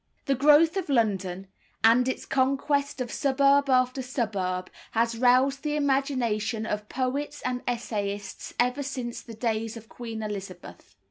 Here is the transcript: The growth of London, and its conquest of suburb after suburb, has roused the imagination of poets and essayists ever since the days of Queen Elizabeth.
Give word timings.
The 0.25 0.33
growth 0.33 0.77
of 0.77 0.89
London, 0.89 1.45
and 1.83 2.07
its 2.09 2.25
conquest 2.25 3.01
of 3.01 3.11
suburb 3.11 3.69
after 3.69 4.01
suburb, 4.01 4.71
has 4.93 5.15
roused 5.15 5.61
the 5.61 5.75
imagination 5.75 6.65
of 6.65 6.89
poets 6.89 7.39
and 7.45 7.61
essayists 7.67 8.51
ever 8.59 8.81
since 8.81 9.21
the 9.21 9.35
days 9.35 9.77
of 9.77 9.87
Queen 9.89 10.23
Elizabeth. 10.23 10.95